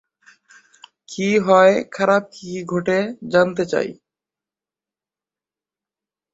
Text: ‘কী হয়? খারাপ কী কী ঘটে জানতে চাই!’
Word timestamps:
‘কী 1.09 1.27
হয়? 1.39 1.75
খারাপ 1.91 2.23
কী 2.27 2.51
কী 2.53 2.57
ঘটে 2.65 2.97
জানতে 3.31 3.63
চাই!’ 3.65 3.89